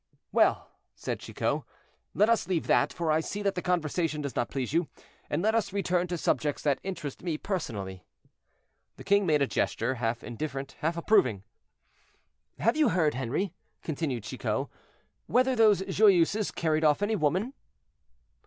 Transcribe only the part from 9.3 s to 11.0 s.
a gesture, half indifferent, half